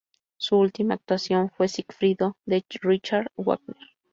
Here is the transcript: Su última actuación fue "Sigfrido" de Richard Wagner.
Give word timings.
Su 0.37 0.57
última 0.57 0.95
actuación 0.95 1.51
fue 1.55 1.67
"Sigfrido" 1.67 2.35
de 2.47 2.65
Richard 2.81 3.31
Wagner. 3.35 3.77